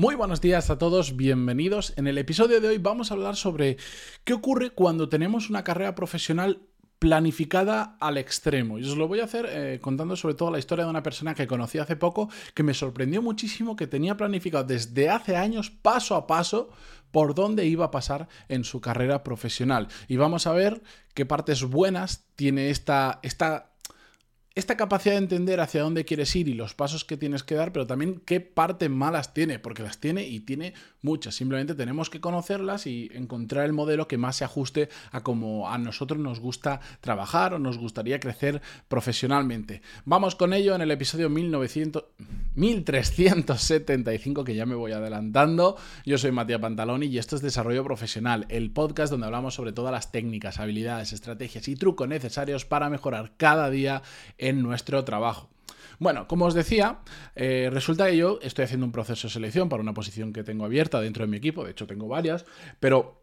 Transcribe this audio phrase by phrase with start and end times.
[0.00, 1.92] Muy buenos días a todos, bienvenidos.
[1.98, 3.76] En el episodio de hoy vamos a hablar sobre
[4.24, 6.62] qué ocurre cuando tenemos una carrera profesional
[6.98, 8.78] planificada al extremo.
[8.78, 11.34] Y os lo voy a hacer eh, contando sobre todo la historia de una persona
[11.34, 16.16] que conocí hace poco, que me sorprendió muchísimo, que tenía planificado desde hace años, paso
[16.16, 16.70] a paso,
[17.10, 19.88] por dónde iba a pasar en su carrera profesional.
[20.08, 20.82] Y vamos a ver
[21.12, 23.69] qué partes buenas tiene esta, esta
[24.56, 27.72] esta capacidad de entender hacia dónde quieres ir y los pasos que tienes que dar,
[27.72, 31.36] pero también qué partes malas tiene, porque las tiene y tiene muchas.
[31.36, 35.78] Simplemente tenemos que conocerlas y encontrar el modelo que más se ajuste a cómo a
[35.78, 39.82] nosotros nos gusta trabajar o nos gustaría crecer profesionalmente.
[40.04, 42.04] Vamos con ello en el episodio 1900,
[42.56, 45.76] 1375, que ya me voy adelantando.
[46.04, 49.92] Yo soy Matías Pantaloni y esto es Desarrollo Profesional, el podcast donde hablamos sobre todas
[49.92, 54.02] las técnicas, habilidades, estrategias y trucos necesarios para mejorar cada día
[54.40, 55.50] en nuestro trabajo.
[55.98, 57.00] Bueno, como os decía,
[57.36, 60.64] eh, resulta que yo estoy haciendo un proceso de selección para una posición que tengo
[60.64, 62.46] abierta dentro de mi equipo, de hecho tengo varias,
[62.80, 63.22] pero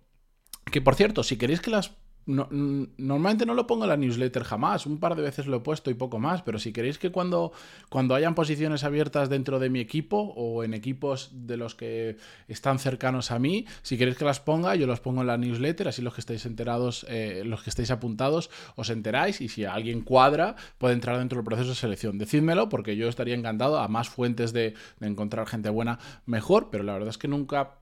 [0.72, 1.92] que por cierto, si queréis que las
[2.28, 5.90] normalmente no lo pongo en la newsletter jamás, un par de veces lo he puesto
[5.90, 7.54] y poco más, pero si queréis que cuando,
[7.90, 12.18] cuando hayan posiciones abiertas dentro de mi equipo o en equipos de los que
[12.50, 15.88] están cercanos a mí, si queréis que las ponga, yo las pongo en la newsletter,
[15.88, 20.02] así los que estáis enterados, eh, los que estáis apuntados, os enteráis y si alguien
[20.02, 22.18] cuadra, puede entrar dentro del proceso de selección.
[22.18, 26.94] Decídmelo porque yo estaría encantado a más fuentes de, encontrar gente buena mejor, pero la
[26.94, 27.76] verdad es que nunca...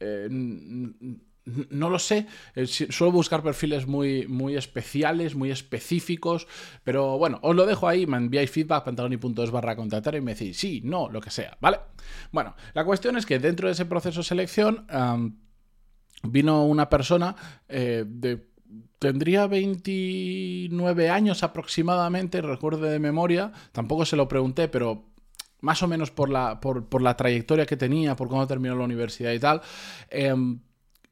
[0.00, 0.28] Eh,
[1.70, 6.46] no lo sé, eh, suelo buscar perfiles muy, muy especiales, muy específicos,
[6.84, 10.56] pero bueno, os lo dejo ahí, me enviáis feedback, pantaloni.es barra contactar y me decís
[10.56, 11.78] sí, no, lo que sea, ¿vale?
[12.32, 14.86] Bueno, la cuestión es que dentro de ese proceso de selección
[16.22, 17.36] vino una persona
[17.68, 18.04] eh,
[18.98, 25.04] tendría 29 años aproximadamente, recuerdo de memoria, tampoco se lo pregunté, pero
[25.60, 29.32] más o menos por la, por, la trayectoria que tenía, por cómo terminó la universidad
[29.32, 29.60] y tal.
[30.10, 30.60] Em,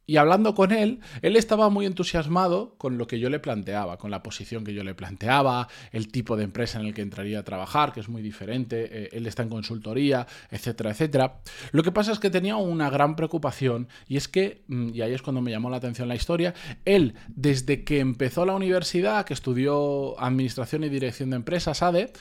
[0.07, 4.13] y hablando con él, él estaba muy entusiasmado con lo que yo le planteaba, con
[4.13, 7.42] la posición que yo le planteaba, el tipo de empresa en el que entraría a
[7.42, 11.41] trabajar, que es muy diferente, eh, él está en consultoría, etcétera, etcétera.
[11.73, 15.13] Lo que pasa es que tenía una gran preocupación y es que, mm, y ahí
[15.13, 16.55] es cuando me llamó la atención la historia,
[16.85, 22.13] él desde que empezó la universidad, que estudió Administración y Dirección de Empresas, ADE,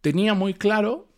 [0.00, 1.08] tenía muy claro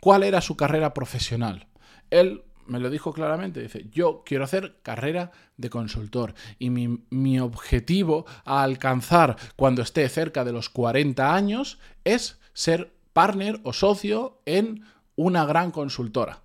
[0.00, 1.68] cuál era su carrera profesional.
[2.10, 8.26] Él me lo dijo claramente, dice, yo quiero hacer carrera de consultor y mi, objetivo
[8.44, 14.84] a alcanzar cuando esté cerca de los 40 años es ser partner o socio en
[15.16, 16.42] una gran consultora.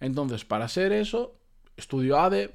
[0.00, 1.34] Entonces, para ser eso,
[1.78, 2.54] estudio ADE,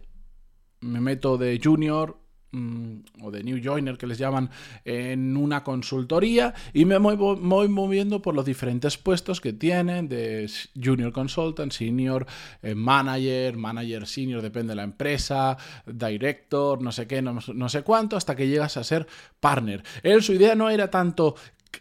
[0.81, 2.19] me meto de junior
[2.55, 4.49] Mm, o de New Joiner que les llaman
[4.85, 10.49] en una consultoría y me voy, moviendo por los diferentes puestos que tienen de
[10.81, 12.25] junior consultant, senior,
[12.61, 17.81] eh, manager, manager senior, depende de la empresa, director, no sé qué, no, no sé
[17.81, 19.05] cuánto, hasta que llegas a ser
[19.41, 19.83] partner.
[20.01, 21.35] Él, su idea no era tanto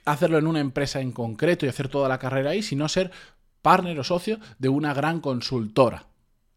[0.05, 3.13] hacerlo en una empresa en concreto y hacer toda la carrera ahí, sino ser
[3.63, 6.07] partner o socio de una gran consultora.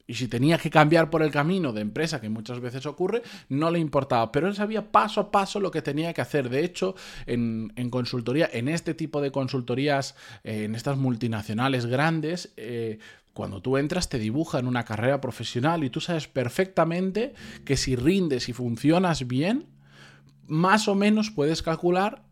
[0.07, 3.69] Y si tenía que cambiar por el camino de empresa, que muchas veces ocurre, no
[3.69, 4.31] le importaba.
[4.31, 6.50] Pero él sabía paso a paso lo que tenía que hacer.
[6.50, 6.95] De hecho,
[7.25, 10.16] en, consultoría, en este tipo de consultorías,
[10.46, 13.00] eh, en estas multinacionales grandes, eh,
[13.34, 17.35] cuando tú entras te dibujan una carrera profesional y tú sabes perfectamente
[17.66, 19.67] que si rindes y funcionas bien,
[20.47, 22.23] más o menos puedes calcular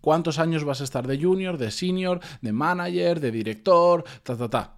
[0.00, 4.48] cuántos años vas a estar de junior, de senior, de manager, de director, ta, ta,
[4.48, 4.76] ta.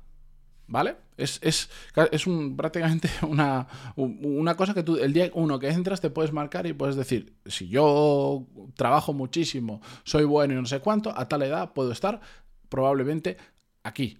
[0.69, 0.97] ¿Vale?
[1.17, 1.71] Es, es,
[2.13, 6.33] es un, prácticamente una, una, cosa que tú, el día uno que entras, te puedes
[6.33, 8.47] marcar y puedes decir, si yo
[8.77, 12.21] trabajo muchísimo, soy bueno y no sé cuánto, a tal edad puedo estar
[12.69, 13.39] probablemente
[13.83, 14.19] aquí.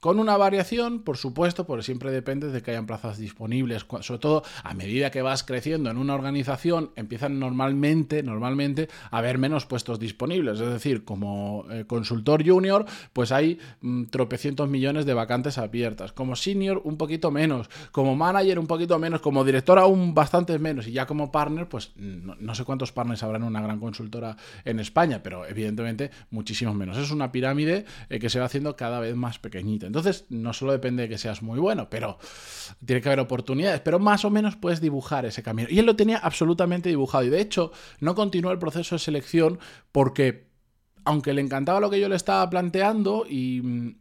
[0.00, 3.86] Con una variación, por supuesto, porque siempre depende de que hayan plazas disponibles.
[4.00, 9.38] Sobre todo a medida que vas creciendo en una organización, empiezan normalmente, normalmente a haber
[9.38, 10.60] menos puestos disponibles.
[10.60, 16.12] Es decir, como eh, consultor junior, pues hay mm, tropecientos millones de vacantes abiertas.
[16.12, 17.68] Como senior, un poquito menos.
[17.92, 19.20] Como manager, un poquito menos.
[19.20, 20.86] Como director, aún bastante menos.
[20.86, 24.80] Y ya como partner, pues no, sé cuántos partners habrá en una gran consultora en
[24.80, 26.96] España, pero evidentemente muchísimos menos.
[26.96, 29.86] Es una pirámide eh, que se va haciendo cada vez más pequeñita.
[29.96, 32.18] Entonces, no solo depende de que seas muy bueno, pero
[32.84, 35.68] tiene que haber oportunidades, pero más o menos puedes dibujar ese camino.
[35.70, 37.24] Y él lo tenía absolutamente dibujado.
[37.24, 39.58] Y de hecho, no continuó el proceso de selección
[39.92, 40.48] porque,
[41.04, 43.96] aunque le encantaba lo que yo le estaba planteando y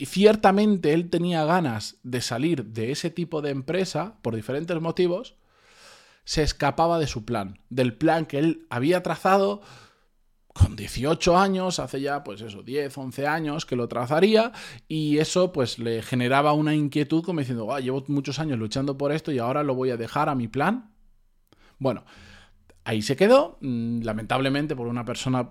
[0.00, 5.36] y ciertamente él tenía ganas de salir de ese tipo de empresa por diferentes motivos,
[6.24, 9.60] se escapaba de su plan, del plan que él había trazado
[10.52, 14.52] con 18 años, hace ya pues eso, 10, 11 años que lo trazaría
[14.88, 19.12] y eso pues le generaba una inquietud como diciendo, ah, llevo muchos años luchando por
[19.12, 20.90] esto y ahora lo voy a dejar a mi plan.
[21.78, 22.04] Bueno,
[22.84, 25.50] ahí se quedó, mm, lamentablemente por una persona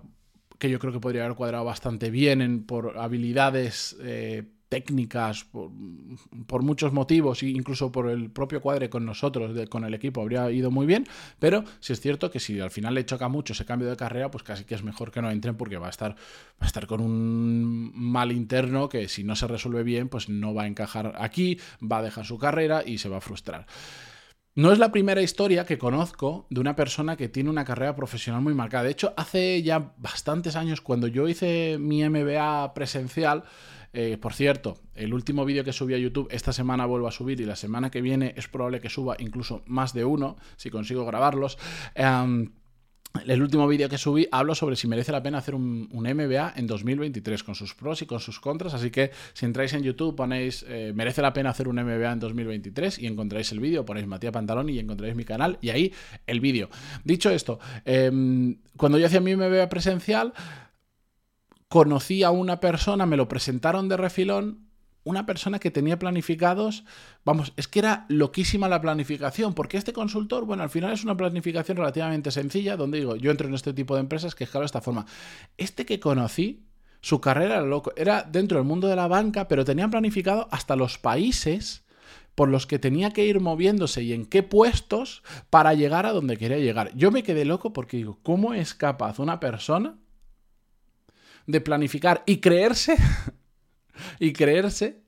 [0.58, 6.62] que yo creo que podría haber cuadrado bastante bien en, por habilidades eh, técnicas, por,
[6.64, 10.86] muchos motivos, incluso por el propio cuadre con nosotros, con el equipo, habría ido muy
[10.86, 11.08] bien,
[11.40, 14.30] pero sí es cierto que si al final le choca mucho ese cambio de carrera,
[14.30, 16.86] pues casi que es mejor que no entren porque va a estar, va a estar
[16.86, 21.16] con un mal interno que si no se resuelve bien, pues no va a encajar
[21.18, 23.66] aquí, va a dejar su carrera y se va a frustrar.
[24.56, 28.42] No es la primera historia que conozco de una persona que tiene una carrera profesional
[28.42, 28.84] muy marcada.
[28.84, 33.46] De hecho, hace ya bastantes años, cuando yo hice mi MBA presencial,
[33.94, 37.42] eh, por cierto, el último vídeo que subí a YouTube esta semana vuelvo a subir
[37.42, 41.06] y la semana que viene es probable que suba incluso más de uno, si consigo
[41.06, 41.58] grabarlos.
[41.96, 42.52] Em,
[43.26, 46.68] el último vídeo que subí hablo sobre si merece la pena hacer un, MBA en
[46.68, 48.76] 2023, con sus pros y con sus contras.
[48.76, 52.20] Así que si entráis en YouTube, ponéis eh, merece la pena hacer un MBA en
[52.20, 55.92] 2023 y encontráis el vídeo, ponéis Matías Pantalón y encontráis mi canal y ahí
[56.28, 56.70] el vídeo.
[57.04, 60.34] Dicho esto, em, cuando yo hacía mi MBA presencial,
[61.70, 64.68] conocí a una persona, me lo presentaron de refilón,
[65.04, 66.84] una persona que tenía planificados,
[67.24, 71.16] vamos, es que era loquísima la planificación, porque este consultor, bueno, al final es una
[71.16, 74.68] planificación relativamente sencilla, donde digo, yo entro en este tipo de empresas que escalo de
[74.68, 75.06] esta forma.
[75.58, 76.66] Este que conocí,
[77.02, 80.76] su carrera era loco, era dentro del mundo de la banca, pero tenían planificado hasta
[80.76, 81.86] los países
[82.36, 86.38] por los que tenía que ir moviéndose y en qué puestos para llegar a donde
[86.38, 86.92] quería llegar.
[86.96, 89.98] Yo me quedé loco porque digo, ¿cómo es capaz una persona
[91.50, 92.96] de planificar y creerse,
[94.20, 95.02] y creerse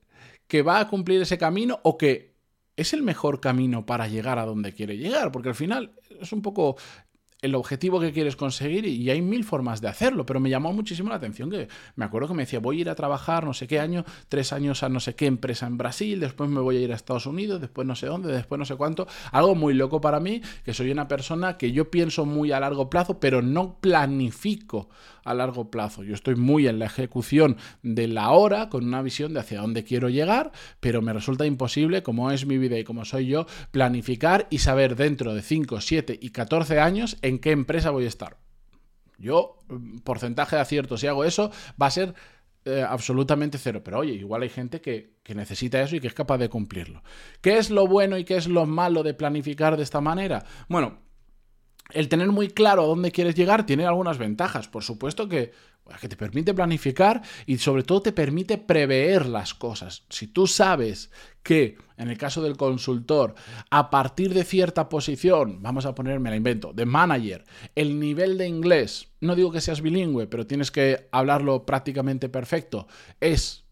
[0.48, 2.34] que va a cumplir ese camino o que
[2.76, 6.42] es el mejor camino para llegar a donde quiere llegar, porque al final es un
[6.42, 6.76] poco
[7.42, 11.08] el objetivo que quieres conseguir y hay mil formas de hacerlo, pero me llamó muchísimo
[11.08, 13.66] la atención que me acuerdo que me decía, voy a ir a trabajar no sé
[13.66, 16.80] qué año, tres años a no sé qué empresa en Brasil, después me voy a
[16.80, 20.00] ir a Estados Unidos, después no sé dónde, después no sé cuánto, algo muy loco
[20.00, 23.76] para mí, que soy una persona que yo pienso muy a largo plazo, pero no
[23.80, 24.88] planifico
[25.24, 26.02] a largo plazo.
[26.02, 29.84] Yo estoy muy en la ejecución de la hora, con una visión de hacia dónde
[29.84, 34.46] quiero llegar, pero me resulta imposible, como es mi vida y como soy yo, planificar
[34.50, 38.36] y saber dentro de 5, 7 y 14 años qué empresa voy a estar.
[39.18, 39.58] Yo,
[40.04, 41.50] porcentaje de acierto, si hago eso,
[41.80, 42.14] va a ser
[42.64, 43.82] eh, absolutamente cero.
[43.84, 47.02] Pero oye, igual hay gente que, que, necesita eso y que es capaz de cumplirlo.
[47.40, 50.44] ¿Qué es lo bueno y qué es lo malo de planificar de esta manera?
[50.68, 50.98] Bueno,
[51.90, 54.68] el tener muy claro a dónde quieres llegar tiene algunas ventajas.
[54.68, 55.52] Por supuesto que,
[56.00, 60.04] que te permite planificar y sobre todo te permite prever las cosas.
[60.08, 61.10] Si tú sabes
[61.42, 63.34] que, en el caso del consultor,
[63.70, 67.44] a partir de cierta posición, vamos a ponerme la invento, de manager,
[67.74, 72.86] el nivel de inglés, no digo que seas bilingüe, pero tienes que hablarlo prácticamente perfecto,
[73.20, 73.64] es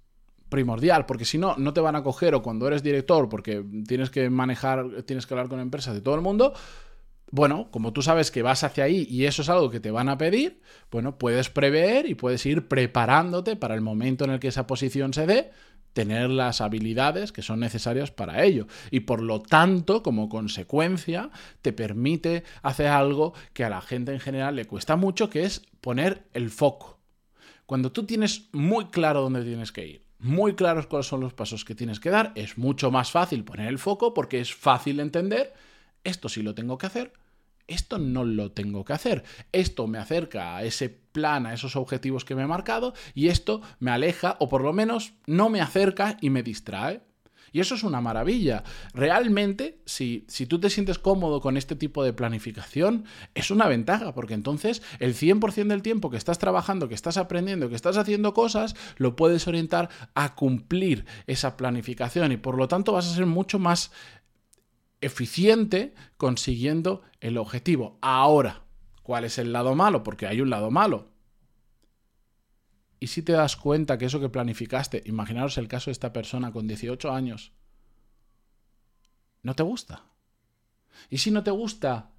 [0.48, 4.10] primordial, porque si no, no te van a coger o cuando eres director, porque tienes
[4.10, 6.52] que manejar, tienes que hablar con empresas de todo el mundo,
[7.30, 10.08] bueno, como tú sabes que vas hacia ahí y eso es algo que te van
[10.08, 10.60] a pedir,
[10.90, 15.14] bueno, puedes prever y puedes ir preparándote para el momento en el que esa posición
[15.14, 15.50] se dé,
[15.92, 18.66] tener las habilidades que son necesarias para ello.
[18.90, 21.30] Y por lo tanto, como consecuencia,
[21.62, 25.62] te permite hacer algo que a la gente en general le cuesta mucho, que es
[25.80, 26.98] poner el foco.
[27.66, 31.64] Cuando tú tienes muy claro dónde tienes que ir, muy claros cuáles son los pasos
[31.64, 35.54] que tienes que dar, es mucho más fácil poner el foco porque es fácil entender
[36.04, 37.12] esto sí lo tengo que hacer,
[37.70, 39.22] esto no lo tengo que hacer.
[39.52, 43.62] Esto me acerca a ese plan, a esos objetivos que me he marcado y esto
[43.78, 47.00] me aleja o por lo menos no me acerca y me distrae.
[47.52, 48.62] Y eso es una maravilla.
[48.94, 53.04] Realmente, si, si, tú te sientes cómodo con este tipo de planificación,
[53.34, 57.68] es una ventaja, porque entonces el 100% del tiempo que estás trabajando, que estás aprendiendo,
[57.68, 62.92] que estás haciendo cosas, lo puedes orientar a cumplir esa planificación y por lo tanto
[62.92, 63.90] vas a ser mucho más
[65.00, 67.98] eficiente consiguiendo el objetivo.
[68.00, 68.62] Ahora,
[69.02, 70.02] ¿cuál es el lado malo?
[70.02, 71.08] Porque hay un lado malo.
[72.98, 76.52] Y si te das cuenta que eso que planificaste, imaginaros el caso de esta persona
[76.52, 77.52] con 18 años,
[79.42, 80.04] no te gusta.
[81.08, 82.10] Y si no te gusta,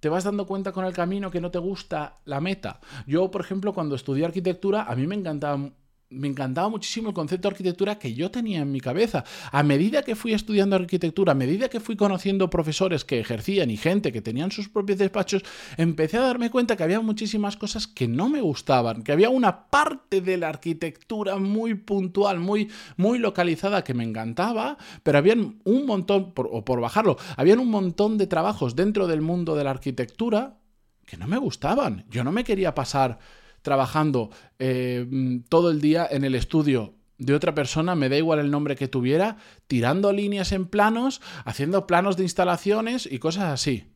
[0.00, 2.80] te vas dando cuenta con el camino que no te gusta la meta.
[3.06, 5.70] Yo, por ejemplo, cuando estudié arquitectura, a mí me encantaba
[6.10, 9.24] me encantaba muchísimo el concepto de arquitectura que yo tenía en mi cabeza.
[9.52, 13.76] A medida que fui estudiando arquitectura, a medida que fui conociendo profesores que ejercían y
[13.76, 15.42] gente que tenían sus propios despachos,
[15.76, 19.66] empecé a darme cuenta que había muchísimas cosas que no me gustaban, que había una
[19.68, 25.86] parte de la arquitectura muy puntual, muy, muy localizada que me encantaba, pero había un
[25.86, 30.58] montón, o por bajarlo, habían un montón de trabajos dentro del mundo de la arquitectura
[31.04, 32.04] que no me gustaban.
[32.10, 33.18] Yo no me quería pasar
[33.62, 35.06] trabajando eh,
[35.48, 38.88] todo el día en el estudio de otra persona, me da igual el nombre que
[38.88, 39.36] tuviera,
[39.66, 43.92] tirando líneas en planos, haciendo planos de instalaciones y cosas así.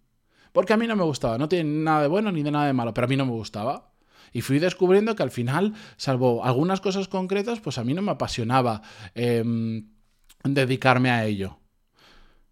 [0.53, 2.73] Porque a mí no me gustaba, no tiene nada de bueno ni de nada de
[2.73, 3.93] malo, pero a mí no me gustaba.
[4.33, 8.11] Y fui descubriendo que al final, salvo algunas cosas concretas, pues a mí no me
[8.11, 8.83] apasionaba
[9.15, 9.89] em,
[10.43, 11.59] dedicarme a ello.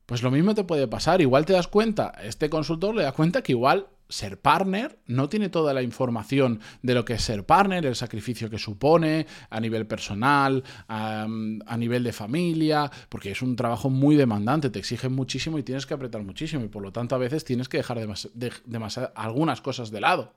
[0.06, 3.42] Pues lo mismo te puede pasar, igual te das cuenta, este consultor le da cuenta
[3.42, 7.86] que igual ser partner no tiene toda la información de lo que es ser partner,
[7.86, 11.26] el sacrificio que supone a nivel personal, a,
[11.78, 15.94] nivel de familia, porque es un trabajo muy demandante, te exige muchísimo y tienes que
[15.94, 17.98] apretar muchísimo y por lo tanto a veces tienes que dejar
[19.14, 20.34] algunas cosas de lado.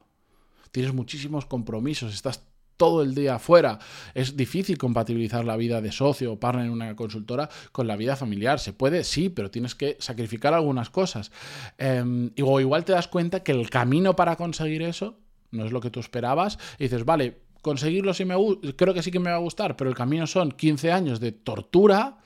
[0.71, 2.52] Tienes muchísimos compromisos, estás
[2.83, 3.79] todo el día afuera.
[4.13, 8.17] Es difícil compatibilizar la vida de socio o partner en una consultora con la vida
[8.17, 8.59] familiar.
[8.59, 11.31] Se puede, sí, pero tienes que sacrificar algunas cosas.
[11.77, 12.03] Eh,
[12.43, 15.17] o igual te das cuenta que el camino para conseguir eso
[15.51, 18.35] no es lo que tú esperabas y dices, vale, conseguirlo sí me
[18.75, 21.31] creo que sí que me va a gustar, pero el camino son 15 años de
[21.31, 22.17] tortura.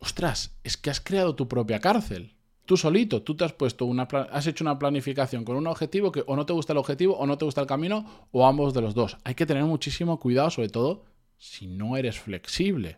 [0.00, 2.34] Ostras, es que has creado tu propia cárcel.
[2.64, 6.22] Tú solito, tú te has puesto una has hecho una planificación con un objetivo que
[6.26, 8.80] o no te gusta el objetivo o no te gusta el camino o ambos de
[8.80, 9.18] los dos.
[9.24, 11.04] Hay que tener muchísimo cuidado, sobre todo
[11.38, 12.96] si no eres flexible.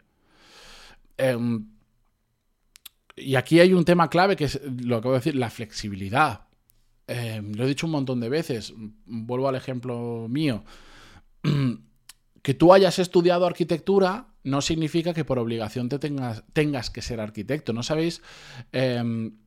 [1.16, 1.66] Em,
[3.16, 6.42] y aquí hay un tema clave que es lo que acabo de decir, la flexibilidad.
[7.06, 8.74] Em, lo he dicho un montón de veces.
[9.06, 10.64] Vuelvo al ejemplo mío.
[12.42, 17.18] Que tú hayas estudiado arquitectura no significa que por obligación te tengas, tengas que ser
[17.18, 17.72] arquitecto.
[17.72, 18.20] ¿No sabéis?
[18.70, 19.38] Em,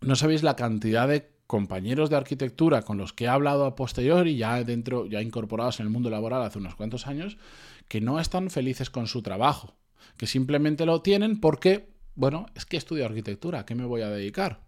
[0.00, 4.36] no sabéis la cantidad de compañeros de arquitectura con los que he hablado a posteriori,
[4.36, 7.38] ya dentro, ya incorporados en el mundo laboral hace unos cuantos años,
[7.88, 9.74] que no están felices con su trabajo,
[10.16, 14.10] que simplemente lo tienen porque, bueno, es que estudio arquitectura, ¿a qué me voy a
[14.10, 14.60] dedicar?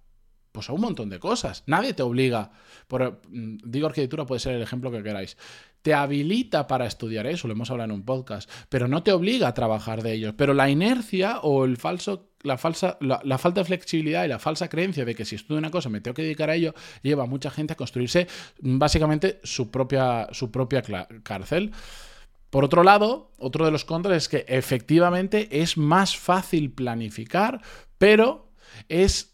[0.51, 1.63] Pues a un montón de cosas.
[1.67, 2.51] Nadie te obliga.
[3.31, 5.37] Mm, digo arquitectura, puede ser el ejemplo que queráis.
[5.83, 9.49] Te habilita para estudiar eso, lo hemos hablado en un podcast, pero no te obliga
[9.49, 10.37] a trabajar de ello.
[10.37, 14.69] Pero la inercia o el falso la, falsa, la, falta de flexibilidad y la falsa
[14.69, 17.27] creencia de que si estudio una cosa me tengo que dedicar a ello, lleva a
[17.27, 18.27] mucha gente a construirse
[18.61, 20.83] básicamente su propia, su propia
[21.23, 21.73] cárcel.
[22.51, 27.63] Por otro lado, otro de los contras es que efectivamente es más fácil planificar,
[27.97, 28.53] pero
[28.89, 29.33] es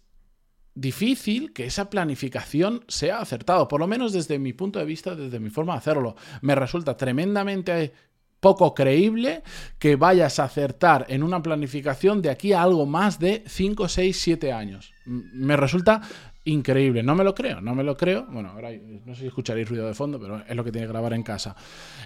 [0.81, 5.41] difícil que esa planificación sea acertada, por lo menos desde mi punto de vista, desde
[5.41, 6.15] mi forma de hacerlo.
[6.43, 7.93] Me resulta tremendamente
[8.41, 9.43] poco creíble
[9.79, 14.21] que vayas a acertar en una planificación de aquí a algo más de 5, 6,
[14.21, 14.93] 7 años.
[15.05, 16.03] Me resulta
[16.45, 17.03] increíble.
[17.03, 18.27] No me lo creo, no me lo creo.
[18.31, 18.71] Bueno, ahora
[19.05, 21.23] no sé si escucharéis ruido de fondo, pero es lo que tiene que grabar en
[21.23, 21.57] casa.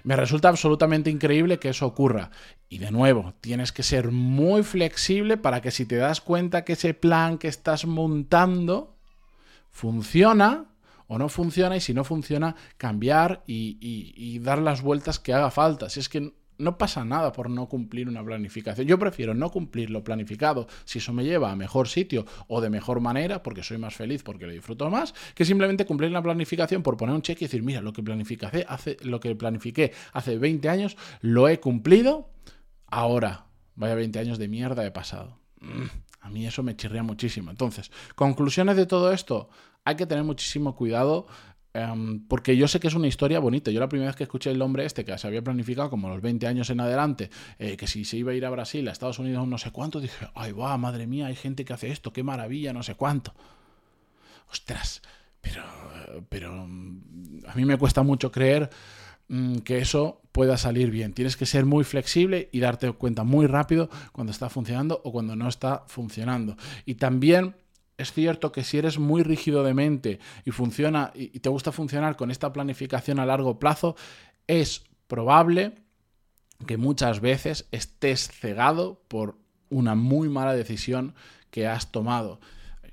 [0.05, 2.31] Me resulta absolutamente increíble que eso ocurra.
[2.69, 6.75] Y de nuevo, tienes que ser muy flexible para que si te das cuenta que
[6.75, 8.97] ese plan que estás montando
[9.71, 10.72] funciona,
[11.12, 15.90] o no funciona y si no funciona, cambiar y, dar las vueltas que haga falta.
[15.90, 18.87] Si es que no pasa nada por no cumplir una planificación.
[18.87, 22.71] Yo prefiero no cumplir lo planificado si eso me lleva a mejor sitio o de
[22.71, 26.83] mejor manera, porque soy más feliz, porque lo disfruto más, que simplemente cumplir la planificación
[26.83, 30.38] por poner un cheque y decir, mira, lo que planifiqué hace, lo que planifiqué hace
[30.38, 32.31] 20 años, lo he cumplido,
[32.87, 35.38] ahora, vaya 20 años de mierda he pasado.
[35.61, 35.88] Mm,
[36.23, 37.50] a mí eso me chirría muchísimo.
[37.50, 39.50] Entonces, conclusiones de todo esto
[39.85, 41.26] hay que tener muchísimo cuidado
[41.75, 43.73] em, porque yo sé que es una historia bonita.
[43.73, 46.23] Yo la primera vez que escuché el hombre este, que se había planificado como los
[46.23, 49.19] 20 años en adelante, eh, que si se iba a ir a Brasil, a Estados
[49.19, 52.23] Unidos, no sé cuánto, dije, ay, va, madre mía, hay gente que hace esto, qué
[52.23, 53.35] maravilla, no sé cuánto.
[54.49, 55.02] Ostras,
[55.41, 55.64] pero,
[56.29, 58.71] pero mm, a mí me cuesta mucho creer
[59.29, 61.12] mm, que eso pueda salir bien.
[61.12, 65.37] Tienes que ser muy flexible y darte cuenta muy rápido cuando está funcionando o cuando
[65.37, 66.57] no está funcionando.
[66.87, 67.55] Y también
[67.99, 72.17] es cierto que si eres muy rígido de mente y funciona y te gusta funcionar
[72.17, 73.95] con esta planificación a largo plazo,
[74.47, 75.75] es probable
[76.67, 79.37] que muchas veces estés cegado por
[79.69, 81.14] una muy mala decisión
[81.50, 82.41] que has tomado.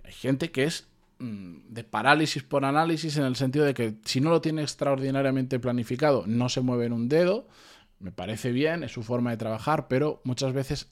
[0.04, 0.89] Hay gente que es
[1.20, 6.24] de parálisis por análisis en el sentido de que si no lo tiene extraordinariamente planificado,
[6.26, 7.48] no se mueve en un dedo.
[8.00, 10.92] Me parece bien, es su forma de trabajar, pero muchas veces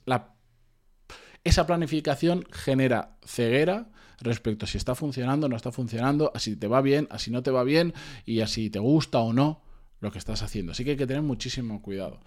[1.44, 6.66] esa planificación genera ceguera respecto a si está funcionando no está funcionando, a si te
[6.66, 7.94] va bien, a si no te va bien
[8.26, 9.62] y a si te gusta o no
[10.00, 10.72] lo que estás haciendo.
[10.72, 12.20] Así que hay que tener muchísimo cuidado.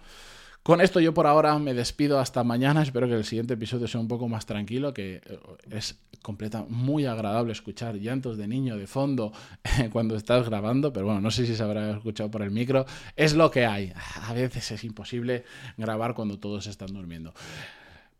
[0.62, 2.82] Con esto yo por ahora me despido hasta mañana.
[2.82, 5.38] Espero que el siguiente episodio sea un poco más tranquilo, que eh,
[5.72, 9.32] es completa, muy agradable escuchar llantos de niño de fondo
[9.92, 12.86] cuando estás grabando, pero bueno, no sé si se habrá escuchado por el micro.
[13.16, 13.92] Es lo que hay.
[14.22, 15.44] A veces es imposible
[15.76, 17.34] grabar cuando todos están durmiendo.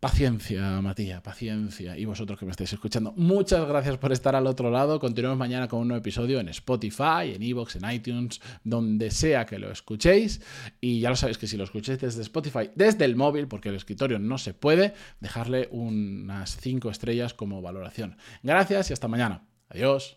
[0.03, 1.97] Paciencia, Matías, paciencia.
[1.97, 4.99] Y vosotros que me estáis escuchando, muchas gracias por estar al otro lado.
[4.99, 9.61] Continuemos mañana con un nuevo episodio en Spotify, en Evox, en iTunes, donde sea que
[9.61, 10.43] lo escuchéis.
[10.81, 13.77] Y ya lo sabéis que si lo escucháis desde Spotify, desde el móvil, porque el
[13.77, 18.17] escritorio no se puede, dejarle unas 5 estrellas como valoración.
[18.43, 19.45] Gracias y hasta mañana.
[19.69, 20.11] Adiós.